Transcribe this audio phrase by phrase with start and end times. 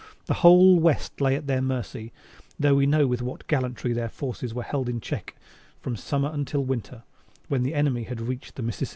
[0.25, 2.11] The whole West lay at their mercy,
[2.59, 5.35] though we know with what gallantry their forces were held in check
[5.79, 7.03] from summer until winter,
[7.49, 8.89] when the enemy had reached the Mississippi.